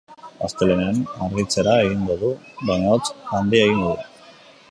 [0.45, 2.33] Astelehenean, argitzera egingo du,
[2.71, 3.05] baina hotz
[3.35, 4.09] handia egingo du.